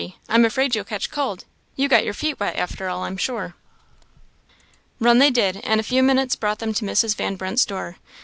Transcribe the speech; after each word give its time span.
I'm 0.27 0.45
afraid 0.45 0.73
you'll 0.73 0.83
catch 0.83 1.11
cold 1.11 1.45
you 1.75 1.87
got 1.87 2.03
your 2.03 2.15
feet 2.15 2.39
wet 2.39 2.55
after 2.55 2.89
all, 2.89 3.03
I'm 3.03 3.17
sure." 3.17 3.53
Run 4.99 5.19
they 5.19 5.29
did; 5.29 5.57
and 5.57 5.79
a 5.79 5.83
few 5.83 6.01
minutes 6.01 6.35
brought 6.35 6.57
them 6.57 6.73
to 6.73 6.85
Mrs. 6.85 7.15
Van 7.15 7.35
Brunt's 7.35 7.65
door. 7.65 7.97